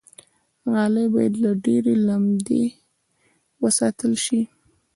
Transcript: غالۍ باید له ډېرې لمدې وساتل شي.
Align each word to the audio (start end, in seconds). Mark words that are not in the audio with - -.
غالۍ 0.71 1.05
باید 1.13 1.33
له 1.43 1.51
ډېرې 1.65 1.93
لمدې 2.07 2.63
وساتل 3.61 4.13
شي. 4.25 4.41